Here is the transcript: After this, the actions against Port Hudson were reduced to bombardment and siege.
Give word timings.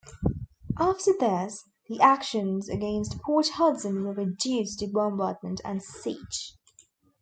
After 0.79 1.11
this, 1.19 1.63
the 1.87 1.99
actions 2.01 2.67
against 2.69 3.21
Port 3.21 3.49
Hudson 3.49 4.03
were 4.03 4.13
reduced 4.13 4.79
to 4.79 4.87
bombardment 4.91 5.61
and 5.63 5.83
siege. 5.83 6.55